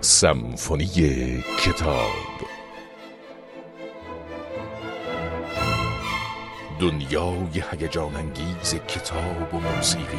سمفونی 0.00 1.44
کتاب. 1.60 2.48
دنیای 6.80 7.62
هیجان 7.70 8.16
انگیز 8.16 8.74
کتاب 8.74 9.54
و 9.54 9.58
موسیقی. 9.58 10.18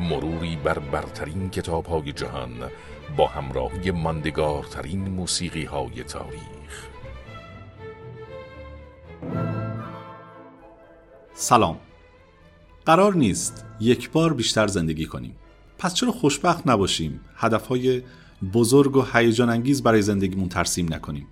مروری 0.00 0.56
بر 0.56 0.78
برترین 0.78 1.50
کتاب 1.50 1.86
های 1.86 2.12
جهان 2.12 2.70
با 3.16 3.26
همراهی 3.26 3.90
ماندگارترین 3.90 5.08
موسیقی 5.08 5.64
های 5.64 6.04
تاریخ. 6.04 6.88
سلام. 11.34 11.78
قرار 12.86 13.14
نیست 13.14 13.66
یک 13.80 14.10
بار 14.10 14.34
بیشتر 14.34 14.66
زندگی 14.66 15.06
کنیم. 15.06 15.36
پس 15.82 15.94
چرا 15.94 16.12
خوشبخت 16.12 16.66
نباشیم؟ 16.66 17.20
هدفهای 17.36 18.02
بزرگ 18.52 18.96
و 18.96 19.04
هیجان 19.12 19.50
انگیز 19.50 19.82
برای 19.82 20.02
زندگیمون 20.02 20.48
ترسیم 20.48 20.94
نکنیم. 20.94 21.26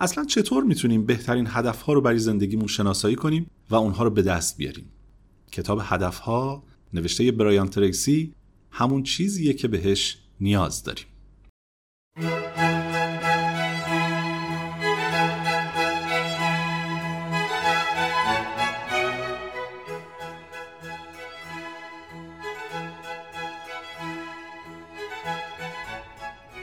اصلا 0.00 0.24
چطور 0.24 0.64
می‌تونیم 0.64 1.06
بهترین 1.06 1.46
هدفها 1.48 1.92
رو 1.92 2.00
برای 2.00 2.18
زندگیمون 2.18 2.66
شناسایی 2.66 3.16
کنیم 3.16 3.50
و 3.70 3.74
اونها 3.74 4.04
رو 4.04 4.10
به 4.10 4.22
دست 4.22 4.56
بیاریم؟ 4.56 4.84
کتاب 5.52 5.80
هدفها 5.82 6.62
نوشته 6.92 7.32
برایان 7.32 7.68
تریسی 7.68 8.32
همون 8.70 9.02
چیزیه 9.02 9.52
که 9.52 9.68
بهش 9.68 10.18
نیاز 10.40 10.82
داریم. 10.82 11.06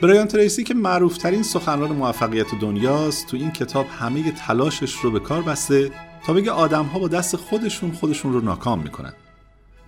برایان 0.02 0.26
تریسی 0.26 0.64
که 0.64 0.74
معروفترین 0.74 1.42
سخنران 1.42 1.92
موفقیت 1.92 2.46
دنیاست 2.60 3.26
تو 3.26 3.36
این 3.36 3.50
کتاب 3.50 3.86
همه 3.98 4.32
تلاشش 4.32 4.94
رو 4.94 5.10
به 5.10 5.20
کار 5.20 5.42
بسته 5.42 5.90
تا 6.26 6.32
بگه 6.32 6.50
آدم 6.50 6.84
ها 6.84 6.98
با 6.98 7.08
دست 7.08 7.36
خودشون 7.36 7.92
خودشون 7.92 8.32
رو 8.32 8.40
ناکام 8.40 8.82
می‌کنن. 8.82 9.12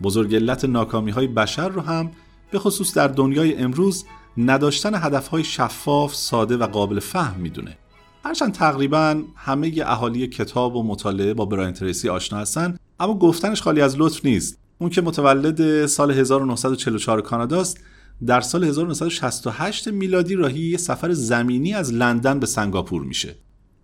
بزرگ 0.03 0.35
علت 0.35 0.65
ناکامی 0.65 1.11
های 1.11 1.27
بشر 1.27 1.69
رو 1.69 1.81
هم 1.81 2.11
به 2.51 2.59
خصوص 2.59 2.95
در 2.95 3.09
دنیای 3.09 3.57
امروز 3.57 4.05
نداشتن 4.39 4.95
هدف 4.95 5.29
های 5.29 5.45
شفاف، 5.45 6.15
ساده 6.15 6.57
و 6.57 6.67
قابل 6.67 7.01
فهم 7.01 7.41
می‌دونه. 7.41 7.79
هرچند 8.25 8.53
تقریبا 8.53 9.23
همه 9.37 9.73
اهالی 9.87 10.27
کتاب 10.27 10.77
و 10.77 10.83
مطالعه 10.83 11.35
با 11.35 11.45
برایان 11.45 11.73
تریسی 11.73 12.09
آشنا 12.09 12.39
هستن 12.39 12.77
اما 13.01 13.19
گفتنش 13.19 13.63
خالی 13.63 13.81
از 13.81 13.99
لطف 13.99 14.25
نیست. 14.25 14.59
اون 14.79 14.91
که 14.91 15.03
متولد 15.03 15.87
سال 15.87 16.11
1944 16.11 17.21
کاناداست 17.21 17.81
در 18.27 18.41
سال 18.41 18.65
1968 18.65 19.89
میلادی 19.89 20.35
راهی 20.35 20.61
یه 20.61 20.77
سفر 20.77 21.13
زمینی 21.13 21.75
از 21.75 21.93
لندن 21.93 22.41
به 22.41 22.47
سنگاپور 22.47 23.03
میشه. 23.03 23.35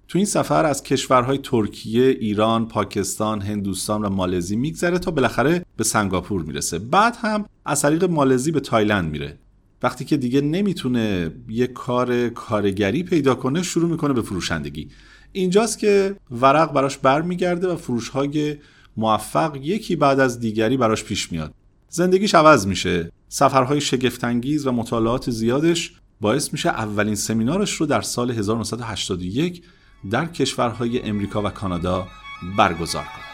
تو 0.09 0.19
این 0.19 0.27
سفر 0.27 0.64
از 0.64 0.83
کشورهای 0.83 1.39
ترکیه، 1.39 2.05
ایران، 2.05 2.69
پاکستان، 2.69 3.41
هندوستان 3.41 4.05
و 4.05 4.08
مالزی 4.08 4.56
میگذره 4.56 4.98
تا 4.98 5.11
بالاخره 5.11 5.64
به 5.77 5.84
سنگاپور 5.84 6.42
می‌رسه. 6.42 6.78
بعد 6.78 7.17
هم 7.20 7.45
از 7.64 7.83
طریق 7.83 8.05
مالزی 8.05 8.51
به 8.51 8.61
تایلند 8.61 9.11
میره. 9.11 9.39
وقتی 9.83 10.05
که 10.05 10.17
دیگه 10.17 10.41
نمی‌تونه 10.41 11.31
یه 11.48 11.67
کار 11.67 12.28
کارگری 12.28 13.03
پیدا 13.03 13.34
کنه 13.34 13.62
شروع 13.62 13.91
می‌کنه 13.91 14.12
به 14.12 14.23
فروشندگی. 14.23 14.89
اینجاست 15.33 15.78
که 15.78 16.17
ورق 16.31 16.73
براش 16.73 16.98
برمیگرده 16.98 17.69
و 17.69 17.77
فروشهای 17.77 18.56
موفق 18.97 19.56
یکی 19.62 19.97
بعد 19.97 20.20
از 20.20 20.41
دیگری 20.41 20.77
براش 20.77 21.05
پیش 21.05 21.33
میاد. 21.33 21.55
زندگیش 21.92 22.34
عوض 22.34 22.66
میشه. 22.66 23.12
سفرهای 23.28 23.80
شگفتانگیز 23.80 24.66
و 24.66 24.72
مطالعات 24.72 25.30
زیادش 25.30 25.92
باعث 26.20 26.52
میشه 26.52 26.69
اولین 26.69 27.14
سمینارش 27.14 27.72
رو 27.72 27.86
در 27.86 28.00
سال 28.00 28.30
1981 28.30 29.62
در 30.11 30.27
کشورهای 30.27 31.02
امریکا 31.02 31.42
و 31.42 31.48
کانادا 31.48 32.08
برگزار 32.56 33.05
کنه. 33.05 33.30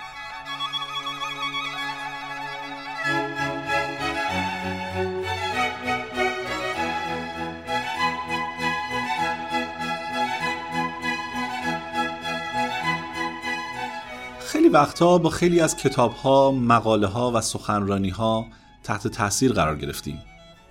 وقتها 14.76 15.18
با 15.18 15.30
خیلی 15.30 15.60
از 15.60 15.76
کتاب 15.76 16.12
ها، 16.12 16.52
مقاله 16.52 17.06
ها 17.06 17.32
و 17.34 17.40
سخنرانی 17.40 18.08
ها 18.08 18.46
تحت 18.82 19.08
تاثیر 19.08 19.52
قرار 19.52 19.76
گرفتیم. 19.76 20.18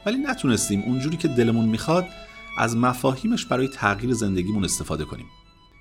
ولی 0.05 0.17
نتونستیم 0.17 0.83
اونجوری 0.85 1.17
که 1.17 1.27
دلمون 1.27 1.65
می‌خواد 1.65 2.05
از 2.57 2.77
مفاهیمش 2.77 3.45
برای 3.45 3.67
تغییر 3.67 4.13
زندگیمون 4.13 4.63
استفاده 4.63 5.05
کنیم. 5.05 5.25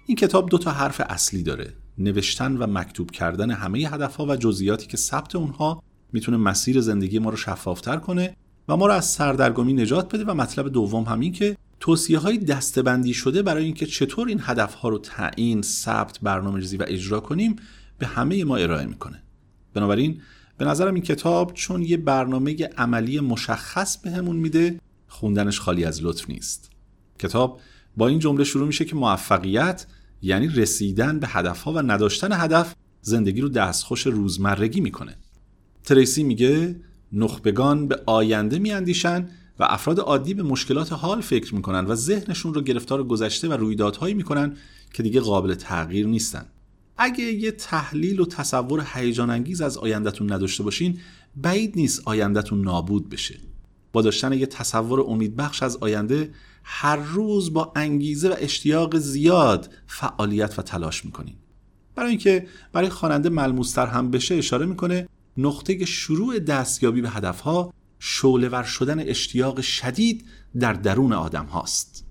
این 0.07 0.17
کتاب 0.17 0.49
دو 0.49 0.59
تا 0.59 0.71
حرف 0.71 1.01
اصلی 1.09 1.43
داره 1.43 1.75
نوشتن 1.99 2.57
و 2.57 2.67
مکتوب 2.67 3.11
کردن 3.11 3.51
همه 3.51 3.79
هدفها 3.79 4.27
و 4.27 4.37
جزئیاتی 4.37 4.87
که 4.87 4.97
ثبت 4.97 5.37
اونها 5.37 5.83
می‌تونه 6.13 6.37
مسیر 6.37 6.81
زندگی 6.81 7.19
ما 7.19 7.31
رو 7.31 7.37
شفافتر 7.37 7.97
کنه 7.97 8.37
و 8.69 8.77
ما 8.77 8.87
رو 8.87 8.93
از 8.93 9.05
سردرگمی 9.05 9.73
نجات 9.73 10.15
بده. 10.15 10.25
و 10.25 10.35
مطلب 10.35 10.69
دوم 10.69 11.05
همین 11.05 11.33
که 11.33 11.57
توصیه 11.81 12.19
های 12.19 12.39
دستبندی 12.39 13.15
شده 13.15 13.43
برای 13.43 13.65
اینکه 13.65 13.87
چطور 13.87 14.29
این 14.29 14.41
هدفها 14.43 14.89
رو 14.89 14.99
تعیین، 14.99 15.63
ثبت، 15.63 16.19
برنامه‌ریزی 16.23 16.77
و 16.77 16.85
اجرا 16.89 17.21
کنیم 17.21 17.57
به 18.05 18.11
همه 18.11 18.45
ما 18.45 18.57
ارائه 18.57 18.87
می‌کنه. 18.87 19.23
بنابراین 19.75 20.21
به 20.59 20.65
نظرم 20.65 20.95
این 20.95 21.03
کتاب 21.03 21.55
چون 21.55 21.83
یه 21.83 21.97
برنامه 21.97 22.57
عملی 22.79 23.21
مشخص 23.21 23.97
بهمون 23.97 24.37
به 24.37 24.43
میده 24.43 24.81
خوندنش 25.09 25.61
خالی 25.61 25.85
از 25.85 26.05
لطف 26.05 26.31
نیست. 26.31 26.71
کتاب 27.19 27.61
با 27.97 28.09
این 28.09 28.19
جمله 28.19 28.45
شروع 28.45 28.67
میشه 28.67 28.85
که 28.85 28.97
موفقیت 28.97 29.87
یعنی 30.23 30.49
رسیدن 30.49 31.19
به 31.19 31.27
هدفها 31.27 31.73
و 31.73 31.79
نداشتن 31.79 32.33
هدف 32.33 32.75
زندگی 33.03 33.41
رو 33.41 33.49
دستخوش 33.49 34.07
روزمرگی 34.07 34.81
می‌کنه. 34.81 35.17
تریسی 35.85 36.23
میگه 36.23 36.77
نخبگان 37.13 37.89
به 37.89 38.03
آینده 38.07 38.59
میاندیشن 38.59 39.29
و 39.59 39.65
افراد 39.65 40.01
عادی 40.01 40.35
به 40.35 40.43
مشکلات 40.43 40.93
حال 40.93 41.21
فکر 41.21 41.55
می‌کنن 41.55 41.87
و 41.87 41.95
ذهنشون 41.95 42.55
رو 42.55 42.63
گرفتار 42.63 43.05
گذشته 43.05 43.49
و 43.49 43.53
رویدادهایی 43.53 44.15
می‌کنن 44.15 44.57
که 44.93 45.03
دیگه 45.03 45.21
قابل 45.21 45.55
تغییر 45.55 46.07
نیستن. 46.07 46.47
اگه 46.99 47.25
یه 47.25 47.51
تحلیل 47.51 48.21
و 48.21 48.27
تصور 48.27 48.87
هیجان 48.95 49.31
انگیز 49.31 49.61
از 49.61 49.79
آیندهتون 49.79 50.33
نداشته 50.33 50.63
باشین 50.63 51.01
بعید 51.37 51.73
نیست 51.77 52.03
آیندهتون 52.05 52.61
نابود 52.61 53.09
بشه. 53.09 53.39
با 53.93 54.03
داشتن 54.03 54.33
یه 54.33 54.47
تصور 54.47 55.01
امیدبخش 55.01 55.63
از 55.63 55.77
آینده 55.77 56.31
هر 56.65 56.97
روز 56.97 57.53
با 57.53 57.73
انگیزه 57.77 58.29
و 58.29 58.35
اشتیاق 58.39 58.99
زیاد 58.99 59.73
فعالیت 59.87 60.59
و 60.59 60.63
تلاش 60.63 61.05
می‌کنین. 61.05 61.35
برای 61.95 62.11
اینکه 62.11 62.47
برای 62.73 62.89
خواننده 62.89 63.29
ملموستر 63.29 63.87
هم 63.87 64.11
بشه 64.11 64.35
اشاره 64.35 64.67
می‌کنه 64.67 65.09
نقطه 65.37 65.85
شروع 65.85 66.39
دستیابی 66.39 67.01
به 67.01 67.11
هدفها 67.11 67.73
شعله 67.99 68.63
شدن 68.63 69.09
اشتیاق 69.09 69.61
شدید 69.61 70.25
در 70.61 70.73
درون 70.73 71.13
آدم 71.13 71.45
هاست 71.45 72.04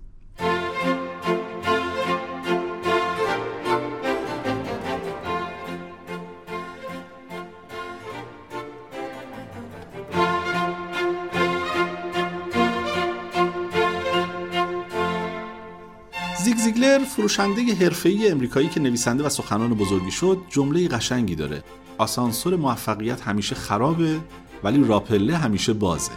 فروشنده 17.16 17.74
حرفه‌ای 17.74 18.28
امریکایی 18.28 18.68
که 18.68 18.80
نویسنده 18.80 19.24
و 19.24 19.28
سخنان 19.28 19.74
بزرگی 19.74 20.10
شد 20.10 20.38
جمله 20.50 20.88
قشنگی 20.88 21.34
داره. 21.34 21.62
آسانسور 21.98 22.56
موفقیت 22.56 23.20
همیشه 23.20 23.54
خرابه 23.54 24.20
ولی 24.64 24.84
راپله 24.84 25.36
همیشه 25.36 25.72
بازه. 25.72 26.12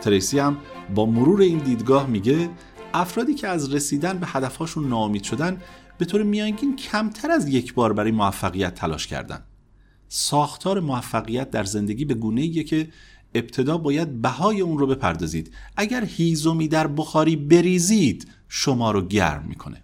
تریسی 0.00 0.38
هم 0.38 0.56
با 0.94 1.06
مرور 1.06 1.40
این 1.40 1.58
دیدگاه 1.58 2.06
میگه 2.06 2.50
افرادی 2.94 3.34
که 3.34 3.48
از 3.48 3.74
رسیدن 3.74 4.18
به 4.18 4.26
هدفهاشون 4.26 4.88
ناامید 4.88 5.22
شدن 5.22 5.60
به 5.98 6.04
طور 6.04 6.22
میانگین 6.22 6.76
کمتر 6.76 7.30
از 7.30 7.48
یک 7.48 7.74
بار 7.74 7.92
برای 7.92 8.10
موفقیت 8.10 8.74
تلاش 8.74 9.06
کردن. 9.06 9.44
ساختار 10.08 10.80
موفقیت 10.80 11.50
در 11.50 11.64
زندگی 11.64 12.04
به 12.04 12.14
گونه 12.14 12.64
که 12.64 12.88
ابتدا 13.34 13.78
باید 13.78 14.22
بهای 14.22 14.60
اون 14.60 14.78
رو 14.78 14.86
بپردازید. 14.86 15.54
اگر 15.76 16.04
هیزومی 16.04 16.68
در 16.68 16.86
بخاری 16.86 17.36
بریزید 17.36 18.28
شما 18.48 18.90
رو 18.90 19.02
گرم 19.06 19.44
می‌کنه. 19.48 19.82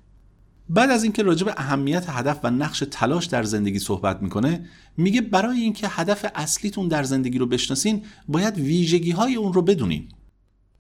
بعد 0.69 0.91
از 0.91 1.05
اینکه 1.05 1.23
راجع 1.23 1.45
به 1.45 1.55
اهمیت 1.57 2.05
هدف 2.09 2.41
و 2.43 2.51
نقش 2.51 2.85
تلاش 2.91 3.27
در 3.27 3.43
زندگی 3.43 3.79
صحبت 3.79 4.23
می‌کنه 4.23 4.67
میگه 4.97 5.21
برای 5.21 5.61
اینکه 5.61 5.89
هدف 5.89 6.27
اصلیتون 6.35 6.89
در 6.89 7.03
زندگی 7.03 7.39
رو 7.39 7.47
بشناسین 7.47 8.05
باید 8.29 8.57
ویژگی 8.57 9.11
های 9.11 9.35
اون 9.35 9.53
رو 9.53 9.63
بدونین. 9.63 10.09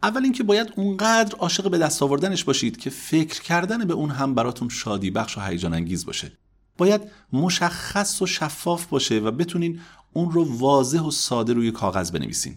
اول 0.03 0.23
اینکه 0.23 0.43
باید 0.43 0.73
اونقدر 0.77 1.37
عاشق 1.37 1.71
به 1.71 1.79
دست 1.79 2.03
آوردنش 2.03 2.45
باشید 2.45 2.77
که 2.77 2.91
فکر 2.91 3.43
کردن 3.43 3.85
به 3.85 3.95
اون 3.95 4.11
هم 4.11 4.35
براتون 4.35 4.69
شادی 4.69 5.11
بخش 5.11 5.39
و 5.39 5.41
هیجان 5.41 5.75
انگیز 5.75 6.07
باشه. 6.07 6.33
باید 6.79 7.01
مشخص 7.33 8.23
و 8.23 8.27
شفاف 8.27 8.87
باشه 8.87 9.19
و 9.19 9.31
بتونین 9.31 9.81
اون 10.13 10.31
رو 10.31 10.59
واضح 10.59 11.01
و 11.01 11.11
ساده 11.11 11.53
روی 11.53 11.71
کاغذ 11.71 12.11
بنویسین. 12.11 12.57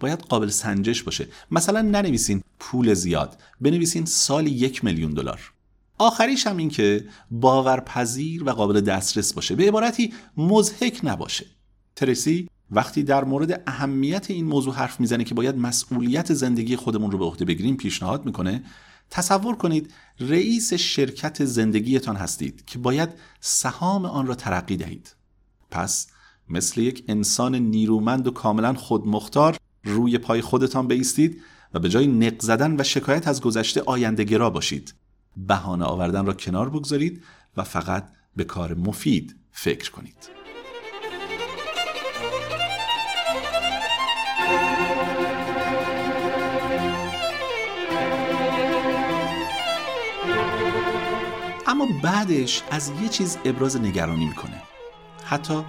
باید 0.00 0.20
قابل 0.20 0.48
سنجش 0.48 1.02
باشه. 1.02 1.28
مثلا 1.50 1.82
ننویسین 1.82 2.42
پول 2.58 2.94
زیاد 2.94 3.36
بنویسین 3.60 4.04
سالی 4.04 4.50
یک 4.50 4.84
میلیون 4.84 5.14
دلار. 5.14 5.52
آخریش 5.98 6.46
هم 6.46 6.56
این 6.56 6.68
که 6.68 7.04
باورپذیر 7.30 8.44
و 8.44 8.50
قابل 8.50 8.80
دسترس 8.80 9.32
باشه. 9.32 9.54
به 9.54 9.68
عبارتی 9.68 10.12
مزهک 10.36 11.00
نباشه. 11.02 11.46
ترسی 11.96 12.48
وقتی 12.70 13.02
در 13.02 13.24
مورد 13.24 13.62
اهمیت 13.66 14.30
این 14.30 14.44
موضوع 14.44 14.74
حرف 14.74 15.00
می‌زنه 15.00 15.24
که 15.24 15.34
باید 15.34 15.56
مسئولیت 15.56 16.34
زندگی 16.34 16.76
خودمون 16.76 17.10
رو 17.10 17.18
به 17.18 17.24
عهده 17.24 17.44
بگیریم 17.44 17.76
پیشنهاد 17.76 18.26
می‌کنه 18.26 18.64
تصور 19.10 19.56
کنید 19.56 19.92
رئیس 20.20 20.74
شرکت 20.74 21.44
زندگیتان 21.44 22.16
هستید 22.16 22.64
که 22.64 22.78
باید 22.78 23.08
سهام 23.40 24.04
آن 24.04 24.26
را 24.26 24.34
ترقی 24.34 24.76
دهید. 24.76 25.16
پس 25.70 26.06
مثل 26.48 26.80
یک 26.80 27.04
انسان 27.08 27.54
نیرومند 27.54 28.26
و 28.26 28.30
کاملا 28.30 28.74
خودمختار 28.74 29.56
روی 29.84 30.18
پای 30.18 30.40
خودتان 30.40 30.88
بیستید 30.88 31.42
و 31.74 31.78
به 31.78 31.88
جای 31.88 32.06
نق 32.06 32.42
زدن 32.42 32.80
و 32.80 32.82
شکایت 32.82 33.28
از 33.28 33.40
گذشته 33.40 33.82
آینده 33.82 34.24
گرا 34.24 34.50
باشید. 34.50 34.94
بهانه 35.36 35.84
آوردن 35.84 36.26
را 36.26 36.32
کنار 36.32 36.70
بگذارید 36.70 37.24
و 37.56 37.64
فقط 37.64 38.08
به 38.36 38.44
کار 38.44 38.74
مفید 38.74 39.36
فکر 39.52 39.90
کنید. 39.90 40.30
اما 51.66 51.88
بعدش 52.02 52.62
از 52.70 52.92
یه 53.02 53.08
چیز 53.08 53.38
ابراز 53.44 53.76
نگرانی 53.76 54.26
می‌کنه. 54.26 54.62
حتی 55.24 55.64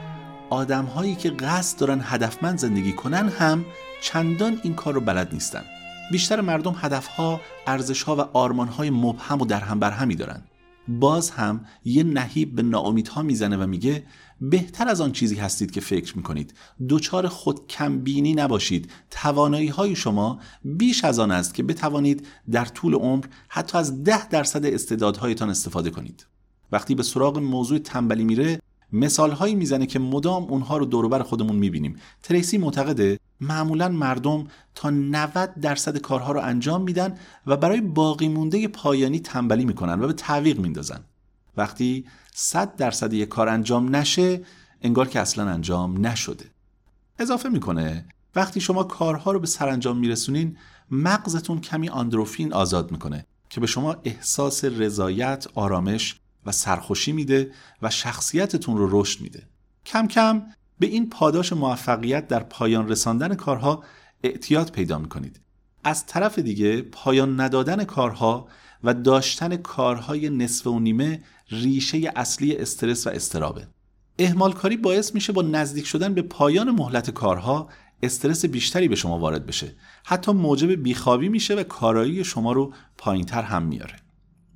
آدم 0.50 0.86
هایی 0.86 1.16
که 1.16 1.30
قصد 1.30 1.80
دارن 1.80 2.02
هدفمند 2.04 2.58
زندگی 2.58 2.94
کنن 2.94 3.30
هم 3.30 3.66
چندان 4.02 4.60
این 4.64 4.74
کار 4.74 4.94
رو 4.94 5.02
بلد 5.02 5.34
نیستن. 5.34 5.64
بیشتر 6.12 6.42
مردم 6.42 6.75
هدفها، 6.78 7.42
ارزشها 7.68 8.16
و 8.16 8.19
آرمانهای 8.19 8.90
مبهم 8.90 9.42
و 9.42 9.46
در 9.46 9.60
هم 9.60 9.80
بر 9.80 9.92
همی 9.92 10.16
دارن 10.16 10.42
باز 10.88 11.30
هم 11.30 11.66
یه 11.86 12.04
نهیب 12.04 12.56
به 12.56 12.62
ناامیدها 12.62 13.22
می‌زنه 13.22 13.57
و 13.57 13.68
میگه 13.68 14.04
بهتر 14.42 14.88
از 14.88 15.02
آن 15.02 15.12
چیزی 15.12 15.36
هستید 15.36 15.72
که 15.72 15.81
فکر 15.81 16.18
می‌کنید. 16.18 16.54
دوچار 16.88 17.28
خود 17.28 17.68
کمبینی 17.68 18.34
نباشید. 18.34 18.92
توانایی 19.12 19.68
های 19.68 19.96
شما 19.96 20.40
بیش 20.63 21.04
از 21.04 21.19
آن 21.19 21.31
است 21.31 21.54
که 21.54 21.63
بتوانید 21.63 22.28
در 22.52 22.66
طول 22.66 22.94
عمر 22.94 23.25
حتی 23.48 23.78
از 23.78 24.04
ده 24.04 24.28
درصد 24.28 24.66
استعدادهایتان 24.66 25.50
استفاده 25.50 25.90
کنید. 25.90 26.25
وقتی 26.72 26.96
به 26.96 27.04
سراغ 27.04 27.38
موضوع 27.38 27.80
تنبلی 27.80 28.24
میره 28.24 28.60
مثال 28.95 29.31
هایی 29.31 29.56
می‌زنه 29.56 29.86
که 29.86 30.00
مدام 30.00 30.44
اونها 30.44 30.77
رو 30.77 30.86
دوروبر 30.86 31.24
خودمون 31.24 31.56
می‌بینیم. 31.56 31.95
تریسی 32.24 32.57
معتقده 32.57 33.19
معمولا 33.42 33.89
مردم 33.89 34.47
تا 34.75 34.89
90 34.89 35.59
درصد 35.59 35.97
کارها 35.97 36.31
رو 36.31 36.42
انجام 36.42 36.81
میدن 36.81 37.18
و 37.47 37.57
برای 37.57 37.81
باقی 37.81 38.27
مونده 38.27 38.68
پایانی 38.68 39.19
تنبلی 39.19 39.65
می‌کنن 39.65 40.01
و 40.01 40.07
به 40.07 40.13
تعویق 40.13 40.59
میندازن. 40.59 41.00
وقتی 41.57 42.06
100 42.33 42.75
درصد 42.75 43.13
یک 43.13 43.30
کار 43.30 43.50
انجام 43.50 43.95
نشه 43.95 44.42
انگار 44.81 45.07
که 45.07 45.19
اصلا 45.19 45.50
انجام 45.50 46.07
نشده. 46.07 46.45
اضافه 47.19 47.50
می‌کنه 47.50 48.06
وقتی 48.36 48.62
شما 48.62 48.83
کارها 48.83 49.31
رو 49.31 49.39
به 49.39 49.47
سرانجام 49.47 49.97
میرسونین 49.97 50.57
مغزتون 50.92 51.62
کمی 51.62 51.89
آندروفین 51.89 52.53
آزاد 52.53 52.92
می‌کنه 52.92 53.25
که 53.50 53.62
به 53.62 53.68
شما 53.68 53.95
احساس 54.03 54.65
رضایت، 54.65 55.47
آرامش 55.56 56.19
و 56.45 56.51
سرخوشی 56.51 57.12
میده 57.12 57.51
و 57.81 57.89
شخصیتتون 57.89 58.77
رو 58.77 59.01
رشد 59.01 59.21
میده. 59.21 59.47
کم 59.86 60.07
کم 60.07 60.44
به 60.80 60.88
این 60.88 61.09
پاداش 61.09 61.53
موفقیت 61.53 62.27
در 62.27 62.44
پایان 62.44 62.89
رساندن 62.89 63.36
کارها 63.36 63.83
اعتیاد 64.24 64.71
پیدا 64.71 64.97
می‌کنید. 65.00 65.42
از 65.83 66.06
طرف 66.06 66.39
دیگه 66.39 66.81
پایان 66.81 67.42
ندادن 67.42 67.83
کارها 67.83 68.47
و 68.83 68.94
داشتن 68.94 69.56
کارهای 69.56 70.30
نصف 70.30 70.68
و 70.68 70.80
نیمه 70.80 71.24
ریشه 71.50 72.12
اصلی 72.15 72.56
استرس 72.56 73.07
و 73.07 73.09
استرابه. 73.09 73.68
اهمال 74.19 74.53
کاری 74.53 74.77
باعث 74.77 75.15
میشه 75.15 75.33
با 75.33 75.42
نزدیک 75.42 75.86
شدن 75.86 76.13
به 76.13 76.21
پایان 76.21 76.71
مهلت 76.71 77.12
کارها 77.12 77.69
استرس 78.03 78.45
بیشتری 78.45 78.88
به 78.88 78.95
شما 78.95 79.19
وارد 79.19 79.45
بشه. 79.45 79.75
حتی 80.06 80.31
موجب 80.31 80.71
بیخوابی 80.71 81.30
میشه 81.30 81.56
و 81.56 81.63
کارایی 81.63 82.24
شما 82.24 82.51
رو 82.51 82.74
پایینتر 82.97 83.42
هم 83.42 83.63
میاره. 83.63 83.95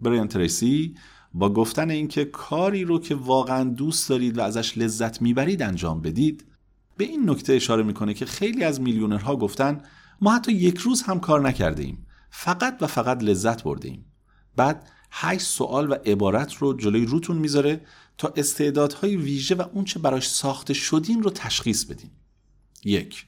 برایان 0.01 0.27
تریسی 0.27 0.95
با 1.33 1.53
گفتن 1.53 1.89
اینکه 1.89 2.25
کاری 2.25 2.83
رو 2.83 2.99
که 2.99 3.15
واقعا 3.15 3.63
دوست 3.63 4.09
دارید 4.09 4.37
و 4.37 4.41
ازش 4.41 4.77
لذت 4.77 5.21
می‌برید 5.21 5.61
انجام 5.61 6.01
بدید 6.01 6.45
به 6.97 7.05
این 7.05 7.29
نکته 7.29 7.53
اشاره 7.53 7.83
می‌کنه 7.83 8.13
که 8.13 8.25
خیلی 8.25 8.63
از 8.63 8.81
میلیونرها 8.81 9.35
گفتن 9.35 9.81
ما 10.21 10.35
حتی 10.35 10.51
یک 10.51 10.77
روز 10.77 11.01
هم 11.01 11.19
کار 11.19 11.41
نکرده 11.41 11.83
ایم 11.83 12.05
فقط 12.29 12.77
و 12.81 12.87
فقط 12.87 13.23
لذت 13.23 13.63
برده 13.63 13.87
ایم 13.87 14.05
بعد 14.55 14.89
هشت 15.11 15.45
سوال 15.45 15.91
و 15.91 15.93
عبارت 15.93 16.53
رو 16.53 16.73
جلوی 16.73 17.05
روتون 17.05 17.37
می‌ذاره 17.37 17.81
تا 18.17 18.33
استعدادهای 18.35 19.15
ویژه 19.15 19.55
و 19.55 19.63
اونچه 19.73 19.99
براش 19.99 20.29
ساخته 20.29 20.73
شدین 20.73 21.23
رو 21.23 21.29
تشخیص 21.29 21.85
بدین 21.85 22.11
یک 22.83 23.25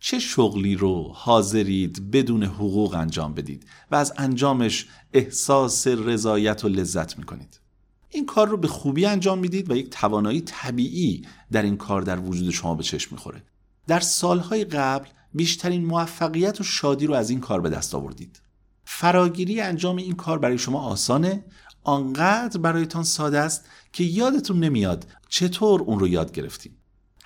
چه 0.00 0.18
شغلی 0.18 0.74
رو 0.74 1.12
حاضرید 1.14 2.10
بدون 2.10 2.42
حقوق 2.42 2.94
انجام 2.94 3.34
بدید 3.34 3.66
و 3.90 3.94
از 3.94 4.12
انجامش 4.16 4.86
احساس 5.12 5.86
رضایت 5.86 6.64
و 6.64 6.68
لذت 6.68 7.18
می‌کنید؟ 7.18 7.60
این 8.08 8.26
کار 8.26 8.48
رو 8.48 8.56
به 8.56 8.68
خوبی 8.68 9.06
انجام 9.06 9.38
می‌دید 9.38 9.70
و 9.70 9.76
یک 9.76 9.90
توانایی 9.90 10.40
طبیعی 10.40 11.26
در 11.52 11.62
این 11.62 11.76
کار 11.76 12.02
در 12.02 12.20
وجود 12.20 12.50
شما 12.50 12.74
به 12.74 12.82
چشم 12.82 13.08
می‌خوره. 13.14 13.42
در 13.86 14.00
سالهای 14.00 14.64
قبل 14.64 15.08
بیشترین 15.34 15.84
موفقیت 15.84 16.60
و 16.60 16.64
شادی 16.64 17.06
رو 17.06 17.14
از 17.14 17.30
این 17.30 17.40
کار 17.40 17.60
به 17.60 17.70
دست 17.70 17.94
آوردید. 17.94 18.42
فراگیری 18.84 19.60
انجام 19.60 19.96
این 19.96 20.12
کار 20.12 20.38
برای 20.38 20.58
شما 20.58 20.80
آسانه 20.80 21.44
آنقدر 21.82 22.60
برایتان 22.60 23.04
ساده 23.04 23.38
است 23.38 23.64
که 23.92 24.04
یادتون 24.04 24.60
نمیاد 24.60 25.06
چطور 25.28 25.82
اون 25.82 25.98
رو 25.98 26.08
یاد 26.08 26.32
گرفتیم. 26.32 26.76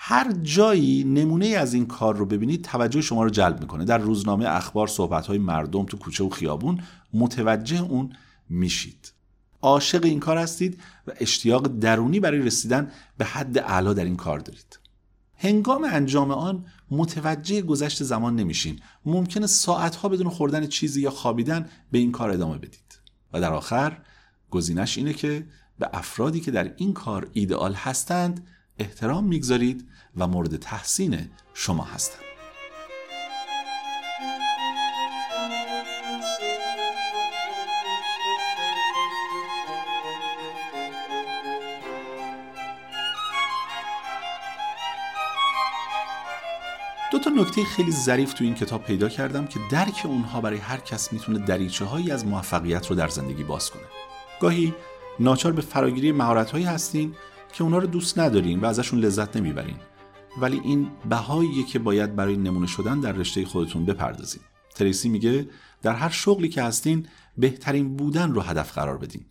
هر 0.06 0.32
جایی 0.42 1.04
نمونه 1.04 1.46
از 1.46 1.74
این 1.74 1.86
کار 1.86 2.16
رو 2.16 2.26
ببینید 2.26 2.64
توجه 2.64 3.00
شما 3.00 3.24
رو 3.24 3.30
جلب 3.30 3.60
می‌کنه. 3.60 3.84
در 3.84 3.98
روزنامه 3.98 4.48
اخبار 4.48 4.86
صحبت 4.86 5.26
های 5.26 5.38
مردم 5.38 5.84
تو 5.84 5.96
کوچه 5.96 6.24
و 6.24 6.28
خیابون 6.28 6.80
متوجه 7.14 7.82
اون 7.82 8.12
میشید. 8.48 9.12
عاشق 9.62 10.04
این 10.04 10.20
کار 10.20 10.38
هستید 10.38 10.80
و 11.06 11.12
اشتیاق 11.20 11.66
درونی 11.66 12.20
برای 12.20 12.38
رسیدن 12.38 12.90
به 13.18 13.24
حد 13.24 13.58
اعلا 13.58 13.92
در 13.92 14.04
این 14.04 14.16
کار 14.16 14.38
دارید. 14.38 14.78
هنگام 15.36 15.84
انجام 15.84 16.30
آن 16.30 16.64
متوجه 16.90 17.62
گذشت 17.62 18.02
زمان 18.02 18.36
نمیشین. 18.36 18.80
ممکنه 19.04 19.46
ساعتها 19.46 20.08
بدون 20.08 20.28
خوردن 20.28 20.66
چیزی 20.66 21.02
یا 21.02 21.10
خوابیدن 21.10 21.68
به 21.90 21.98
این 21.98 22.12
کار 22.12 22.30
ادامه 22.30 22.58
بدید. 22.58 23.00
و 23.32 23.40
در 23.40 23.52
آخر 23.52 23.98
گزینش 24.50 24.98
اینه 24.98 25.12
که 25.12 25.46
به 25.78 25.88
افرادی 25.92 26.40
که 26.40 26.50
در 26.50 26.74
این 26.76 26.92
کار 26.92 27.28
ایدئال 27.32 27.74
هستند 27.74 28.46
احترام 28.78 29.24
می‌گذارید 29.24 29.88
و 30.16 30.26
مورد 30.26 30.56
تحسین 30.56 31.30
شما 31.54 31.84
هستند 31.84 32.24
دو 47.12 47.18
تا 47.18 47.30
نکته 47.30 47.64
خیلی 47.64 47.92
ظریف 47.92 48.32
تو 48.32 48.44
این 48.44 48.54
کتاب 48.54 48.84
پیدا 48.84 49.08
کردم 49.08 49.46
که 49.46 49.60
درک 49.70 50.02
اونها 50.04 50.40
برای 50.40 50.58
هر 50.58 50.78
کس 50.78 51.12
می‌تونه 51.12 51.38
دریچه 51.38 51.84
هایی 51.84 52.10
از 52.10 52.26
موفقیت 52.26 52.86
رو 52.86 52.96
در 52.96 53.08
زندگی 53.08 53.44
باز 53.44 53.70
کنه. 53.70 53.82
گاهی 54.40 54.74
ناچار 55.20 55.52
به 55.52 55.62
فراگیری 55.62 56.12
مهارت 56.12 56.50
هایی 56.50 56.64
هستین 56.64 57.14
که 57.54 57.64
اونا 57.64 57.78
رو 57.78 57.86
دوست 57.86 58.18
ندارین 58.18 58.60
و 58.60 58.66
ازشون 58.66 59.00
لذت 59.00 59.36
نمی‌برین 59.36 59.76
ولی 60.40 60.60
این 60.64 60.88
بهاییه 61.08 61.66
که 61.66 61.78
باید 61.78 62.16
برای 62.16 62.36
نمونه 62.36 62.66
شدن 62.66 63.00
در 63.00 63.12
رشته 63.12 63.44
خودتون 63.44 63.84
بپردازین 63.84 64.42
تریسی 64.74 65.08
میگه 65.08 65.48
در 65.82 65.94
هر 65.94 66.08
شغلی 66.08 66.48
که 66.48 66.62
هستین 66.62 67.06
بهترین 67.38 67.96
بودن 67.96 68.32
رو 68.32 68.40
هدف 68.40 68.72
قرار 68.72 68.98
بدین. 68.98 69.24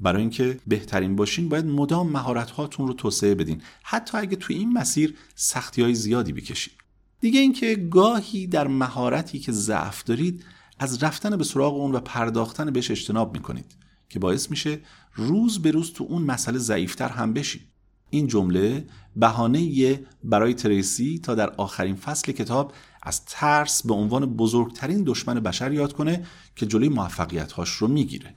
برای 0.00 0.20
اینکه 0.20 0.58
بهترین 0.66 1.16
باشین 1.16 1.48
باید 1.48 1.66
مدام 1.66 2.10
مهارت 2.10 2.50
هاتون 2.50 2.86
رو 2.86 2.92
توسعه 2.94 3.34
بدین. 3.34 3.62
حتی 3.82 4.18
اگه 4.18 4.36
توی 4.36 4.56
این 4.56 4.72
مسیر 4.72 5.14
سختی 5.34 5.82
های 5.82 5.94
زیادی 5.94 6.32
بکشید 6.32 6.72
دیگه 7.20 7.40
اینکه 7.40 7.74
گاهی 7.74 8.46
در 8.46 8.66
مهارتی 8.66 9.38
که 9.38 9.52
ضعف 9.52 10.04
دارید 10.04 10.44
از 10.78 11.02
رفتن 11.02 11.36
به 11.36 11.44
سراغ 11.44 11.74
اون 11.74 11.92
و 11.92 12.00
پرداختن 12.00 12.70
بهش 12.70 12.90
اجتناب 12.90 13.34
می‌کنید. 13.34 13.74
که 14.10 14.18
باعث 14.18 14.50
میشه 14.50 14.78
روز 15.14 15.62
به 15.62 15.70
روز 15.70 15.92
تو 15.92 16.06
اون 16.08 16.22
مسئله 16.22 16.58
ضعیفتر 16.58 17.08
هم 17.08 17.32
بشید 17.32 17.62
این 18.10 18.26
جمله 18.26 18.86
بهانه 19.16 20.00
برای 20.24 20.54
تریسی 20.54 21.18
تا 21.18 21.34
در 21.34 21.50
آخرین 21.50 21.96
فصل 21.96 22.32
کتاب 22.32 22.72
از 23.02 23.24
ترس 23.24 23.86
به 23.86 23.94
عنوان 23.94 24.26
بزرگترین 24.26 25.04
دشمن 25.04 25.40
بشر 25.40 25.72
یاد 25.72 25.92
کنه 25.92 26.26
که 26.56 26.66
جلوی 26.66 26.88
موفقیتهاش 26.88 27.70
رو 27.70 27.88
می‌گیره. 27.88 28.34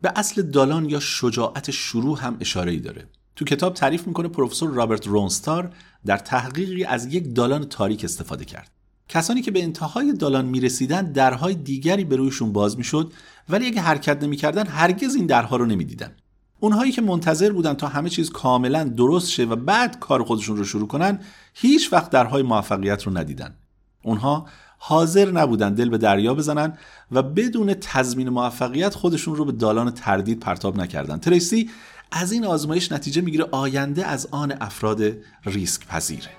به 0.00 0.12
اصل 0.16 0.42
دالان 0.42 0.90
یا 0.90 1.00
شجاعت 1.00 1.70
شروع 1.70 2.20
هم 2.20 2.36
اشاره 2.40 2.72
ای 2.72 2.78
داره. 2.78 3.08
تو 3.36 3.44
کتاب 3.44 3.74
تعریف 3.74 4.06
می‌کنه 4.06 4.28
پروفسور 4.28 4.70
رابرت 4.70 5.06
رونستار 5.06 5.74
در 6.06 6.18
تحقیقی 6.18 6.84
از 6.84 7.14
یک 7.14 7.34
دالان 7.34 7.64
تاریک 7.64 8.04
استفاده 8.04 8.44
کرد. 8.44 8.70
کسانی 9.08 9.42
که 9.42 9.50
به 9.50 9.62
انتهای 9.62 10.12
دالان 10.12 10.44
می‌رسیدن 10.44 11.12
درهای 11.12 11.54
دیگری 11.54 12.04
به 12.04 12.16
رویشون 12.16 12.52
باز 12.52 12.78
می‌شد 12.78 13.12
ولی 13.48 13.66
اگه 13.66 13.80
حرکت 13.80 14.22
نمی‌کردن 14.22 14.66
هرگز 14.66 15.14
این 15.14 15.26
درها 15.26 15.56
رو 15.56 15.66
نمی‌دیدن. 15.66 16.12
اونهایی 16.60 16.92
که 16.92 17.02
منتظر 17.02 17.52
بودن 17.52 17.74
تا 17.74 17.88
همه 17.88 18.10
چیز 18.10 18.30
کاملا 18.30 18.84
درست 18.84 19.30
شه 19.30 19.44
و 19.44 19.56
بعد 19.56 19.98
کار 19.98 20.24
خودشون 20.24 20.56
رو 20.56 20.64
شروع 20.64 20.88
کنن 20.88 21.20
هیچ 21.54 21.92
وقت 21.92 22.10
درهای 22.10 22.42
موفقیت 22.42 23.02
رو 23.02 23.18
ندیدن. 23.18 23.54
اونها 24.02 24.46
حاضر 24.78 25.30
نبودن 25.30 25.74
دل 25.74 25.88
به 25.88 25.98
دریا 25.98 26.34
بزنن 26.34 26.78
و 27.12 27.22
بدون 27.22 27.74
تضمین 27.74 28.28
موفقیت 28.28 28.94
خودشون 28.94 29.36
رو 29.36 29.44
به 29.44 29.52
دالان 29.52 29.90
تردید 29.90 30.40
پرتاب 30.40 30.80
نکردن. 30.80 31.18
تریسی 31.18 31.70
از 32.12 32.32
این 32.32 32.44
آزمایش 32.44 32.92
نتیجه 32.92 33.22
می‌گیره 33.22 33.44
آینده 33.50 34.06
از 34.06 34.28
آن 34.30 34.54
افراد 34.60 35.02
ریسک 35.44 35.86
پذیره 35.86 36.30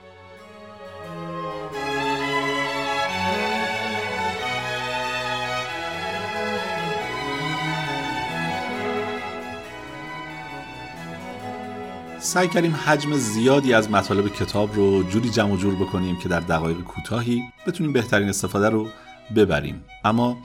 سعی 12.30 12.48
کردیم 12.48 12.76
حجم 12.76 13.18
زیادی 13.18 13.74
از 13.74 13.92
مطالب 13.92 14.28
کتاب 14.28 14.76
رو 14.76 15.04
جوری 15.04 15.30
جمع 15.30 15.54
و 15.54 15.58
جور 15.58 15.76
بکنیم 15.76 16.20
که 16.20 16.30
در 16.30 16.40
دقایق 16.40 16.78
کوتاهی 16.78 17.44
بتونیم 17.68 17.94
بهترین 17.94 18.30
استفاده 18.30 18.70
رو 18.70 18.88
ببریم. 19.36 19.84
اما 20.06 20.38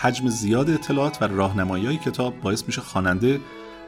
حجم 0.00 0.28
زیاد 0.28 0.70
اطلاعات 0.70 1.22
و 1.22 1.24
راهنمایی 1.24 1.96
کتاب 1.96 2.40
باعث 2.40 2.64
میشه 2.66 2.80
خواننده 2.80 3.40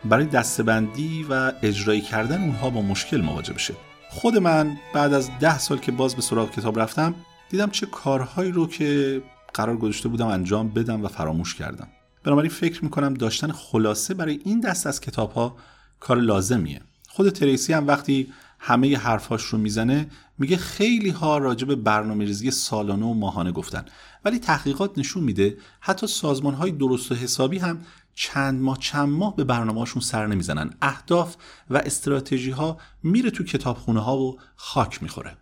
برای 0.05 0.27
دستبندی 0.27 1.27
و 1.31 1.53
اجرایی 1.63 2.01
کردن 2.01 2.43
اونها 2.43 2.71
با 2.71 2.83
مشکل 2.83 3.21
مواجه 3.21 3.53
بشه. 3.53 3.75
خود 4.11 4.39
من 4.39 4.77
بعد 4.95 5.13
از 5.13 5.31
ده 5.41 5.59
سال 5.59 5.79
که 5.79 5.93
باز 5.93 6.15
به 6.15 6.23
سراغ 6.23 6.51
کتاب 6.51 6.81
رفتم 6.81 7.15
دیدم 7.51 7.71
چه 7.71 7.87
کارهایی 7.87 8.51
رو 8.51 8.67
که 8.67 9.23
قرار 9.55 9.77
گذاشته 9.77 10.09
بودم 10.09 10.27
انجام 10.27 10.69
بدم 10.69 11.05
و 11.05 11.09
فراموش 11.09 11.55
کردم. 11.55 11.89
بنابراین 12.25 12.51
فکر 12.51 12.85
می‌کنم 12.85 13.15
داشتن 13.15 13.53
خلاصه 13.53 14.15
برای 14.15 14.41
این 14.45 14.61
دست 14.61 14.87
از 14.87 15.01
کتاب 15.01 15.33
ها 15.33 15.57
کار 16.01 16.17
لازمیه. 16.17 16.81
خود 17.15 17.31
تریسی 17.31 17.73
هم 17.73 17.87
وقتی 17.87 18.33
همه 18.59 18.97
حرفاش 18.99 19.43
رو 19.45 19.59
می‌زنه 19.59 20.11
میگه 20.39 20.57
خیلی 20.57 21.11
ها 21.11 21.39
راجع 21.39 21.67
به 21.67 21.77
برنامه 21.77 22.25
ریزی 22.25 22.51
سالانه 22.51 23.07
و 23.07 23.15
ماهانه 23.15 23.53
گفتن. 23.53 23.85
ولی 24.25 24.39
تحقیقات 24.39 24.99
نشون 24.99 25.25
میده 25.25 25.57
حتی 25.81 26.07
سازمان 26.07 26.55
های 26.55 26.71
درست 26.71 27.13
و 27.13 27.15
حسابی 27.15 27.59
هم 27.59 27.81
چند 28.15 28.61
ماه 28.61 28.79
چند 28.79 29.09
ماه 29.09 29.37
به 29.37 29.45
برنامهشون 29.45 30.03
سر 30.03 30.27
نمی‌زنن. 30.27 30.71
اهداف 30.83 31.37
و 31.71 31.77
استراتژی 31.77 32.51
ها 32.51 32.79
میره 33.03 33.31
تو 33.31 33.45
کتابخونه 33.45 34.01
ها 34.01 34.19
و 34.19 34.39
خاک 34.57 35.03
می‌خوره. 35.03 35.37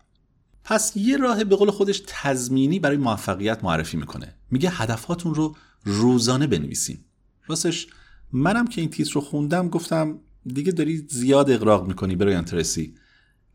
پس 0.65 0.93
یه 0.97 1.17
راه 1.17 1.45
به 1.45 1.57
قول 1.57 1.71
خودش 1.71 2.03
تضمینی 2.07 2.79
برای 2.79 2.97
موفقیت 2.97 3.65
معرفی 3.65 3.97
می‌کنه. 3.97 4.35
میگه 4.51 4.71
هدفاتون 4.71 5.35
رو 5.35 5.57
روزانه 5.85 6.47
بنویسین. 6.47 6.99
راستش 7.47 7.87
منم 8.33 8.67
که 8.67 8.81
این 8.81 8.91
تیتر 8.91 9.13
رو 9.13 9.21
خوندم 9.21 9.69
گفتم 9.69 10.19
دیگه 10.47 10.73
داری 10.73 10.97
زیاد 10.97 11.51
اقراق 11.51 11.89
می‌کنی 11.89 12.17
برای 12.17 12.41
ترسی 12.41 12.95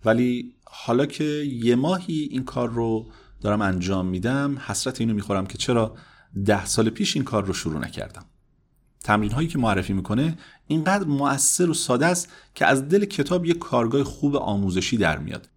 ولی 0.05 0.53
حالا 0.63 1.05
که 1.05 1.23
یه 1.63 1.75
ماهی 1.75 2.27
این 2.31 2.43
کار 2.43 2.69
رو 2.69 3.07
دارم 3.41 3.61
انجام 3.61 4.07
میدم 4.07 4.57
حسرت 4.65 5.01
اینو 5.01 5.13
می‌خورم 5.13 5.45
که 5.45 5.57
چرا 5.57 5.95
ده 6.45 6.65
سال 6.65 6.89
پیش 6.89 7.15
این 7.15 7.25
کار 7.25 7.45
رو 7.45 7.53
شروع 7.53 7.79
نکردم. 7.79 8.25
تمرین 9.03 9.31
هایی 9.31 9.47
که 9.47 9.57
معرفی 9.57 9.93
می‌کنه 9.93 10.37
اینقدر 10.67 11.05
مؤثر 11.05 11.69
و 11.69 11.73
ساده 11.73 12.05
است 12.05 12.29
که 12.55 12.65
از 12.65 12.89
دل 12.89 13.05
کتاب 13.05 13.45
یه 13.45 13.53
کارگاه 13.53 14.03
خوب 14.03 14.35
آموزشی 14.35 14.97
در 14.97 15.17
میاد. 15.17 15.49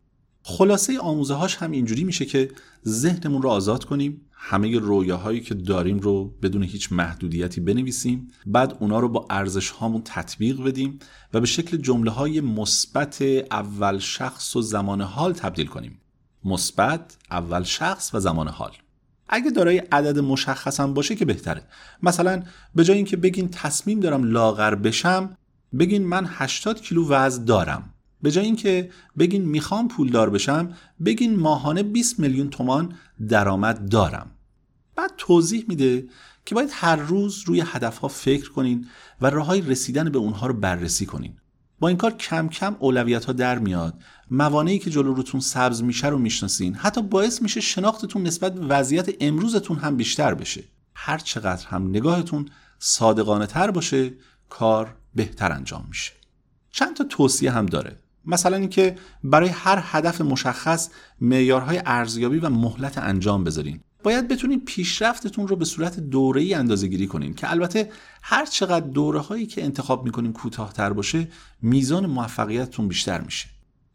خلاصه 0.43 0.99
آموزه 0.99 1.35
هاش 1.35 1.57
هم 1.57 1.71
اینجوری 1.71 2.05
میشه 2.05 2.25
که 2.25 2.51
ذهنمون 2.87 3.43
رو 3.43 3.49
آزاد 3.49 3.85
کنیم 3.85 4.30
همه 4.43 4.79
رویاهایی 4.79 5.41
که 5.41 5.55
داریم 5.55 5.99
رو 5.99 6.25
بدون 6.43 6.63
هیچ 6.63 6.93
محدودیتی 6.93 7.61
بنویسیم 7.61 8.29
بعد 8.47 8.77
اونا 8.81 9.01
رو 9.01 9.09
با 9.09 9.27
ارزش 9.31 9.71
هامون 9.71 10.03
تطبیق 10.05 10.63
بدیم 10.63 10.99
و 11.35 11.41
به 11.41 11.47
شکل 11.47 11.77
جمله 11.77 12.11
های 12.11 12.41
مثبت 12.41 13.23
اول 13.51 13.99
شخص 13.99 14.57
و 14.57 14.63
زمان 14.63 15.01
حال 15.01 15.33
تبدیل 15.33 15.67
کنیم. 15.67 16.01
مثبت 16.45 17.17
اول 17.31 17.63
شخص 17.63 18.15
و 18.15 18.21
زمان 18.21 18.49
حال. 18.49 18.73
اگه 19.29 19.51
دارای 19.51 19.79
عدد 19.79 20.19
مشخص 20.19 20.81
هم 20.81 20.95
باشه 20.95 21.17
که 21.17 21.25
بهتره. 21.25 21.63
مثلا 22.03 22.43
به 22.75 22.85
جای 22.85 22.97
اینکه 22.97 23.17
بگین 23.17 23.49
تصمیم 23.49 24.01
دارم 24.01 24.25
لاغر 24.25 24.75
بشم 24.75 25.37
بگین 25.79 26.07
من 26.07 26.27
80 26.29 26.81
کیلو 26.81 27.09
وزن 27.09 27.45
دارم. 27.45 27.95
به 28.23 28.31
جای 28.31 28.45
اینکه 28.45 28.91
بگین 29.19 29.45
می‌خوام 29.45 29.89
پولدار 29.89 30.31
بشم 30.31 30.75
بگین 31.05 31.37
ماهانه 31.37 31.83
20 31.83 32.19
میلیون 32.19 32.51
تومان 32.51 32.95
درآمد 33.29 33.89
دارم. 33.89 34.31
بعد 34.97 35.13
توضیح 35.17 35.65
میده 35.69 36.09
که 36.45 36.55
باید 36.55 36.71
هر 36.73 36.97
روز 36.97 37.43
روی 37.47 37.63
هدفها 37.67 38.09
فکر 38.09 38.51
کنین 38.51 38.87
و 39.21 39.31
راههای 39.31 39.61
رسیدن 39.61 40.11
به 40.11 40.19
اونها 40.19 40.47
رو 40.47 40.55
بررسی 40.55 41.07
کنین. 41.07 41.37
با 41.81 41.89
این 41.89 41.97
کار 41.97 42.13
کم 42.13 42.49
کم 42.49 42.77
اولویت 42.79 43.25
ها 43.25 43.33
در 43.33 43.59
میاد. 43.59 43.95
موانعی 44.31 44.79
که 44.79 44.91
جلو 44.91 45.15
روتون 45.15 45.41
سبز 45.41 45.83
میشه 45.83 46.07
رو 46.07 46.19
می‌شناسین. 46.19 46.75
حتی 46.75 47.03
باعث 47.03 47.43
میشه 47.43 47.61
شناختتون 47.61 48.23
نسبت 48.23 48.55
به 48.55 48.67
وضعیت 48.67 49.09
امروزتون 49.21 49.79
هم 49.79 49.97
بیشتر 49.97 50.35
بشه. 50.35 50.65
هر 50.95 51.19
چقدر 51.19 51.67
هم 51.67 51.89
نگاهتون 51.89 52.49
صادقانه 52.79 53.47
تر 53.47 53.71
باشه 53.71 54.13
کار 54.49 54.97
بهتر 55.15 55.53
انجام 55.53 55.85
میشه. 55.89 56.13
چند 56.71 56.97
تا 56.97 57.05
توصیه 57.05 57.51
هم 57.51 57.67
داره. 57.67 57.97
مثلا 58.31 58.57
اینکه 58.57 58.97
برای 59.25 59.49
هر 59.49 59.83
هدف 59.85 60.21
مشخص 60.21 60.91
معیارهای 61.21 61.83
ارزیابی 61.87 62.39
و 62.39 62.49
مهلت 62.49 62.99
انجام 62.99 63.45
بذارین. 63.45 63.81
باید 64.03 64.29
بتونین 64.29 64.65
پیشرفتتون 64.65 65.49
رو 65.49 65.57
به 65.57 65.65
صورت 65.65 66.01
دوره 66.01 66.41
ای 66.43 66.55
اندازه 66.55 66.87
گیری 66.87 67.07
کنین 67.07 67.35
که 67.35 67.51
البته 67.51 67.91
هر 68.23 68.47
چقدر 68.47 68.87
دوره 68.87 69.21
هایی 69.21 69.47
که 69.47 69.65
انتخاب 69.65 70.05
می‌کنین 70.05 70.33
کوتاهتر 70.33 70.93
باشه 70.93 71.29
میزان 71.63 72.07
موفقیتتون 72.07 72.89
بیشتر 72.89 73.21
میشه. 73.21 73.49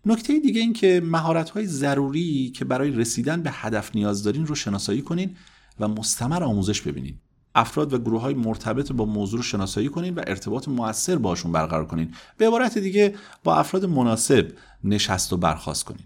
نکته 0.06 0.40
دیگه 0.40 0.62
این 0.62 0.74
که 0.74 1.02
مهارت 1.06 1.50
های 1.50 1.66
ضروری 1.66 2.52
که 2.56 2.66
برای 2.66 2.92
رسیدن 2.92 3.42
به 3.42 3.52
هدف 3.54 3.96
نیاز 3.96 4.24
دارین 4.24 4.46
رو 4.46 4.56
شناسایی 4.56 5.02
کنین 5.02 5.36
و 5.80 5.88
مستمر 5.88 6.44
آموزش 6.44 6.82
ببینین. 6.82 7.20
افراد 7.56 7.94
و 7.94 7.98
گروه 7.98 8.22
های 8.22 8.34
مرتبط 8.34 8.92
با 8.92 9.06
موضوع 9.06 9.40
رو 9.40 9.44
شناسایی 9.44 9.90
کنین 9.90 10.16
و 10.16 10.22
ارتباط 10.28 10.68
موثر 10.68 11.16
باشون 11.16 11.52
برقرار 11.52 11.86
کنین. 11.86 12.14
به 12.38 12.48
عبارت 12.48 12.78
دیگه 12.78 13.16
با 13.44 13.56
افراد 13.56 13.86
مناسب 13.86 14.52
نشست 14.84 15.34
و 15.34 15.38
برخواست 15.38 15.84
کنین. 15.84 16.06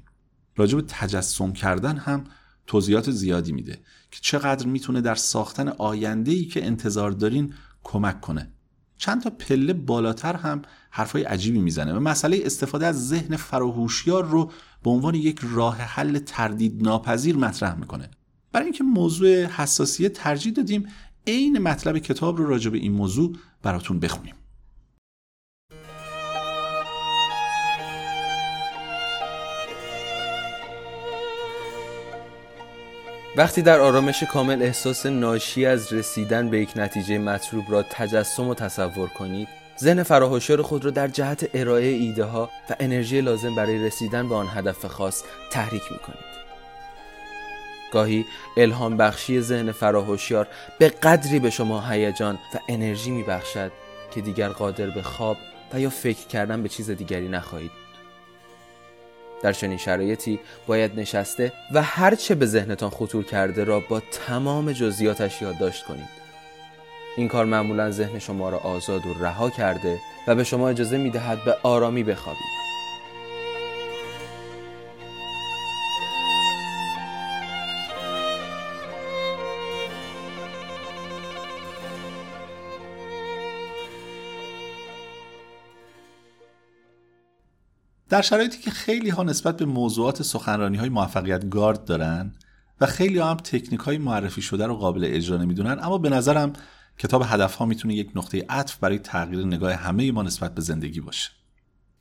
به 0.56 0.68
تجسم 0.68 1.54
کردن 1.54 1.98
هم 1.98 2.24
توضیحات 2.68 3.12
زیادی 3.12 3.52
میده 3.52 3.74
که 4.12 4.20
چقدر 4.22 4.66
می‌تونه 4.66 5.02
در 5.02 5.16
ساختن 5.16 5.68
آینده 5.68 6.32
ای 6.32 6.46
که 6.46 6.66
انتظار 6.66 7.12
دارین 7.12 7.54
کمک 7.84 8.22
کنه. 8.22 8.52
چند 8.98 9.24
تا 9.24 9.30
پله 9.30 9.74
بالاتر 9.74 10.36
هم 10.36 10.62
حرفای 10.92 11.24
عجیبی 11.24 11.60
می‌زنه 11.60 11.94
و 11.94 12.00
مسئله 12.00 12.42
استفاده 12.44 12.86
از 12.86 13.08
ذهن 13.08 13.36
فراهوشیار 13.36 14.26
رو 14.26 14.52
به 14.84 14.90
عنوان 14.90 15.16
یک 15.16 15.40
راه 15.44 15.78
حل 15.78 16.20
تردید 16.20 16.84
ناپذیر 16.84 17.38
مطرح 17.38 17.76
می‌کنه. 17.76 18.10
برای 18.52 18.66
اینکه 18.66 18.84
موضوع 18.84 19.44
حساسیت 19.44 20.14
ترجیح 20.14 20.54
دادیم 20.54 20.88
عین 21.28 21.58
مطلب 21.58 21.98
کتاب 21.98 22.38
رو 22.38 22.48
راجع 22.48 22.70
به 22.70 22.78
این 22.78 22.92
موضوع 22.92 23.36
براتون 23.64 24.00
بخونیم 24.00 24.36
وقتی 33.38 33.62
در 33.62 33.80
آرامش 33.80 34.24
کامل 34.24 34.62
احساس 34.62 35.06
ناشی 35.06 35.66
از 35.66 35.94
رسیدن 35.94 36.50
به 36.50 36.60
یک 36.60 36.70
نتیجه 36.76 37.18
مطلوب 37.18 37.66
را 37.70 37.84
تجسم 37.84 38.48
و 38.48 38.54
تصور 38.54 39.08
کنید 39.08 39.48
ذهن 39.80 40.04
فراهوشیار 40.04 40.62
خود 40.62 40.86
را 40.86 40.92
در 40.92 41.08
جهت 41.08 41.50
ارائه 41.54 41.88
ایده 41.88 42.24
ها 42.24 42.50
و 42.70 42.76
انرژی 42.80 43.22
لازم 43.22 43.56
برای 43.56 43.86
رسیدن 43.86 44.30
به 44.30 44.36
آن 44.36 44.48
هدف 44.50 44.86
خاص 44.86 45.24
تحریک 45.52 45.92
می 45.92 45.98
کنید. 45.98 46.29
گاهی 47.92 48.26
الهام 48.58 48.98
بخشی 48.98 49.42
ذهن 49.42 49.72
فراهوشیار 49.72 50.48
به 50.80 50.90
قدری 50.90 51.40
به 51.40 51.50
شما 51.50 51.90
هیجان 51.90 52.36
و 52.36 52.58
انرژی 52.68 53.12
می 53.12 53.24
بخشد 53.24 53.72
که 54.12 54.22
دیگر 54.22 54.50
قادر 54.50 54.90
به 54.90 55.02
خواب 55.02 55.38
و 55.74 55.80
یا 55.80 55.90
فکر 55.90 56.28
کردن 56.28 56.64
به 56.64 56.70
چیز 56.70 56.90
دیگری 56.92 57.28
نخواهید. 57.28 57.72
در 59.42 59.54
چنین 59.54 59.78
شرایطی 59.78 60.40
باید 60.68 61.00
نشسته 61.00 61.54
و 61.74 61.82
هرچه 61.82 62.36
به 62.36 62.46
ذهنتان 62.46 62.90
خطور 62.90 63.24
کرده 63.24 63.64
را 63.64 63.80
با 63.80 64.02
تمام 64.12 64.72
جزئیاتش 64.72 65.42
یادداشت 65.42 65.86
کنید. 65.86 66.20
این 67.18 67.28
کار 67.28 67.46
معمولا 67.46 67.92
ذهن 67.92 68.20
شما 68.20 68.50
را 68.50 68.58
آزاد 68.58 69.06
و 69.06 69.14
رها 69.14 69.50
کرده 69.50 70.00
و 70.28 70.36
به 70.36 70.44
شما 70.44 70.70
اجازه 70.70 70.98
می 70.98 71.10
دهد 71.10 71.44
به 71.44 71.58
آرامی 71.64 72.04
بخوابید. 72.04 72.69
در 88.10 88.22
شرایطی 88.22 88.58
که 88.58 88.72
خیلی 88.72 89.10
ها 89.10 89.24
نسبت 89.24 89.58
به 89.58 89.66
موضوعات 89.66 90.24
سخنرانی 90.24 90.78
های 90.78 90.90
موفقیت 90.90 91.50
گارد 91.50 91.86
دارن 91.86 92.34
و 92.82 92.86
خیلی 92.86 93.20
هم 93.20 93.36
تکنیک 93.36 93.80
های 93.80 93.98
معرفی 93.98 94.42
شده 94.42 94.66
رو 94.66 94.76
قابل 94.76 95.08
اجرا 95.08 95.38
نمی‌دونن 95.38 95.80
اما 95.82 95.98
به 95.98 96.10
نظرم 96.10 96.54
کتاب 96.98 97.24
هدف 97.26 97.56
ها 97.56 97.66
می‌تونه 97.66 97.96
یک 97.96 98.12
نقطه 98.16 98.46
عطف 98.50 98.78
برای 98.78 99.00
تغییر 99.00 99.46
نگاه 99.46 99.74
همه 99.74 100.12
ما 100.12 100.24
نسبت 100.24 100.56
به 100.56 100.62
زندگی 100.62 101.02
باشه 101.02 101.30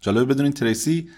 جالبه 0.01 0.25
بدونین 0.25 0.53
تریسی 0.53 1.09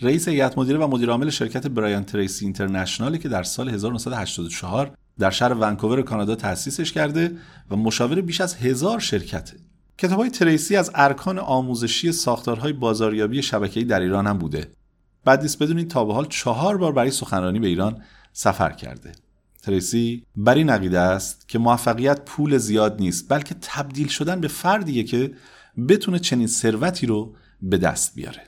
رئیس 0.00 0.28
هیئت 0.28 0.58
مدیره 0.58 0.78
و 0.78 0.86
مدیر 0.86 1.10
عامل 1.10 1.30
شرکت 1.30 1.66
برایان 1.66 2.04
تریسی 2.04 2.44
اینترنشنالی 2.44 3.18
که 3.18 3.28
در 3.28 3.42
سال 3.42 3.68
1984 3.68 4.94
در 5.18 5.30
شهر 5.30 5.54
ونکوور 5.54 6.02
کانادا 6.02 6.34
تأسیسش 6.34 6.92
کرده 6.92 7.36
و 7.70 7.76
مشاور 7.76 8.20
بیش 8.20 8.40
از 8.40 8.54
هزار 8.54 8.98
شرکته. 8.98 9.56
کتاب 10.00 10.18
های 10.18 10.30
تریسی 10.30 10.76
از 10.76 10.90
ارکان 10.94 11.38
آموزشی 11.38 12.12
ساختارهای 12.12 12.72
بازاریابی 12.72 13.42
شبکه‌ای 13.42 13.86
در 13.86 14.00
ایران 14.00 14.26
هم 14.26 14.38
بوده. 14.38 14.70
بعد 15.24 15.42
نیست 15.42 15.62
بدونید 15.62 15.90
تا 15.90 16.04
به 16.04 16.14
حال 16.14 16.26
چهار 16.28 16.76
بار 16.76 16.92
برای 16.92 17.10
سخنرانی 17.10 17.58
به 17.58 17.66
ایران 17.66 18.02
سفر 18.32 18.70
کرده. 18.70 19.12
تریسی 19.62 20.24
بر 20.36 20.54
این 20.54 20.70
عقیده 20.70 20.98
است 20.98 21.48
که 21.48 21.58
موفقیت 21.58 22.24
پول 22.24 22.58
زیاد 22.58 23.00
نیست 23.00 23.26
بلکه 23.28 23.54
تبدیل 23.60 24.08
شدن 24.08 24.40
به 24.40 24.48
فردیه 24.48 25.04
که 25.04 25.34
بتونه 25.88 26.18
چنین 26.18 26.46
ثروتی 26.46 27.06
رو 27.06 27.34
به 27.62 27.78
دست 27.78 28.14
بیاره. 28.14 28.42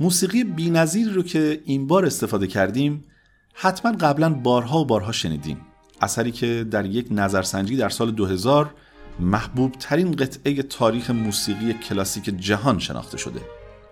موسیقی 0.00 0.44
بینظیر 0.44 1.08
رو 1.08 1.22
که 1.22 1.60
این 1.64 1.86
بار 1.86 2.06
استفاده 2.06 2.46
کردیم 2.46 3.04
حتما 3.54 3.92
قبلا 3.92 4.30
بارها 4.30 4.80
و 4.80 4.84
بارها 4.84 5.12
شنیدیم. 5.12 5.60
اثری 6.00 6.32
که 6.32 6.66
در 6.70 6.86
یک 6.86 7.06
نظرسنجی 7.10 7.76
در 7.76 7.88
سال 7.88 8.10
2000 8.10 8.74
محبوب 9.20 9.72
ترین 9.72 10.12
قطعه 10.12 10.62
تاریخ 10.62 11.10
موسیقی 11.10 11.72
کلاسیک 11.72 12.24
جهان 12.24 12.78
شناخته 12.78 13.18
شده. 13.18 13.40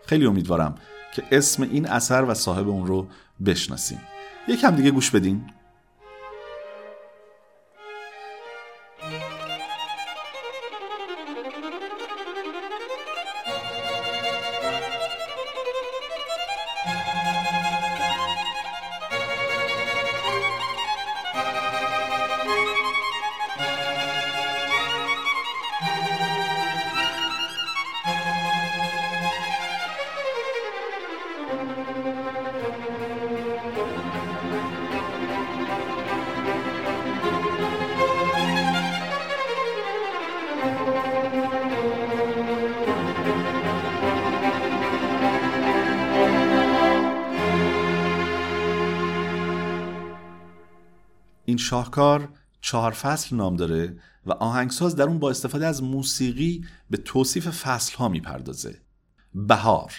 خیلی 0.06 0.26
امیدوارم 0.26 0.74
که 1.14 1.22
اسم 1.32 1.62
این 1.62 1.86
اثر 1.86 2.24
و 2.24 2.34
صاحب 2.34 2.68
اون 2.68 2.86
رو 2.86 3.06
بشناسیم. 3.46 4.00
یکم 4.48 4.76
دیگه 4.76 4.90
گوش 4.90 5.10
بدین. 5.10 5.44
شاهکار 51.58 52.28
چهار 52.60 52.92
فصل 52.92 53.36
نام 53.36 53.56
داره 53.56 53.96
و 54.26 54.32
آهنگساز 54.32 54.96
در 54.96 55.04
اون 55.04 55.18
با 55.18 55.30
استفاده 55.30 55.66
از 55.66 55.82
موسیقی 55.82 56.64
به 56.90 56.96
توصیف 56.96 57.48
فصل 57.48 57.96
ها 57.96 58.08
می‌پردازه. 58.08 58.80
بهار. 59.34 59.92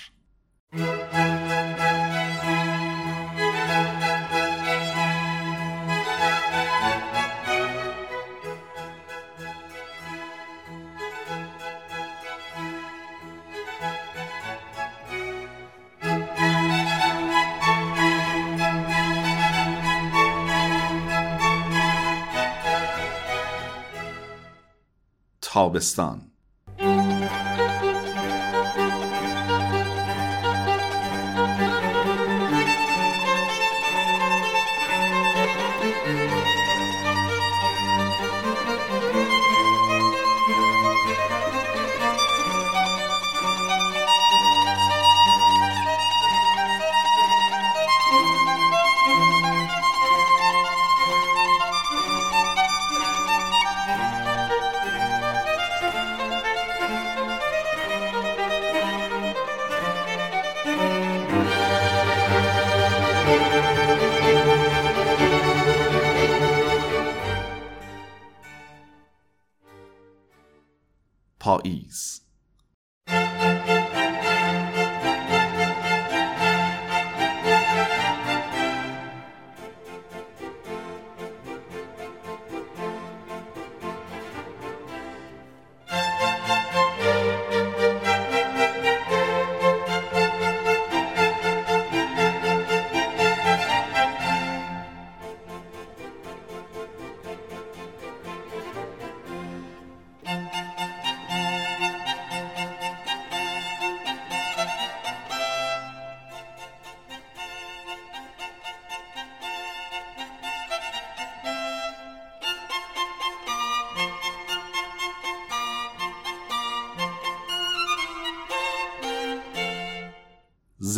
تابستان. 25.59 26.28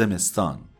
زمستان. 0.01 0.70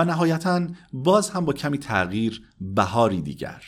و 0.00 0.04
نهایتا 0.04 0.66
باز 0.92 1.30
هم 1.30 1.44
با 1.44 1.52
کمی 1.52 1.78
تغییر 1.78 2.42
بهاری 2.60 3.22
دیگر. 3.22 3.62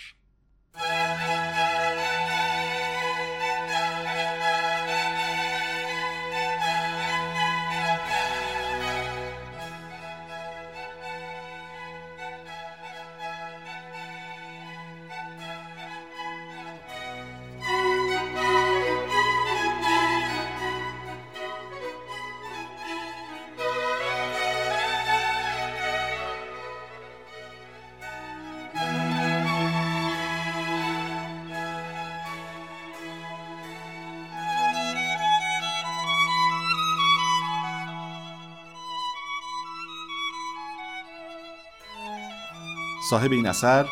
صاحب 43.13 43.33
این 43.33 43.47
اثر 43.47 43.87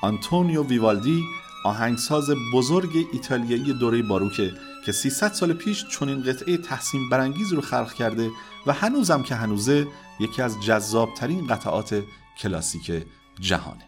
آنتونیو 0.00 0.62
ویوالدی 0.62 1.24
آهنگساز 1.64 2.30
بزرگ 2.54 3.08
ایتالیایی 3.12 3.72
دوره 3.72 4.02
باروکه 4.02 4.52
که 4.86 4.92
300 4.92 5.32
سال 5.32 5.52
پیش 5.52 5.84
چنین 5.88 6.22
قطعه 6.22 6.56
تحسین 6.56 7.08
برانگیز 7.08 7.52
رو 7.52 7.60
خلق 7.60 7.92
کرده 7.92 8.30
و 8.66 8.72
هنوزم 8.72 9.22
که 9.22 9.34
هنوزه 9.34 9.86
یکی 10.20 10.42
از 10.42 10.60
جذابترین 10.60 11.46
قطعات 11.46 12.02
کلاسیک 12.38 13.06
جهانه. 13.40 13.84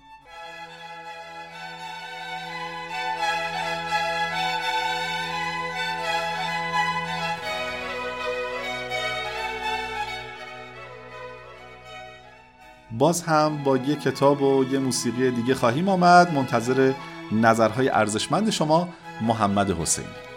باز 13.01 13.23
هم 13.23 13.65
با 13.65 13.77
یه 13.77 13.97
کتاب 13.97 14.43
و 14.43 14.65
یه 14.65 14.79
موسیقی 14.79 15.31
دیگه 15.31 15.55
خواهیم 15.55 15.89
آمد. 15.89 16.33
منتظر 16.35 16.93
نظرهای 17.33 17.89
ارزشمند 17.89 18.51
شما 18.51 18.89
محمد 19.21 19.71
حسینی. 19.71 20.30